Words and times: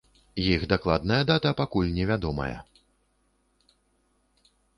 Іх 0.53 0.63
дакладная 0.71 1.19
дата 1.31 1.51
пакуль 1.59 1.91
невядомая. 1.99 2.55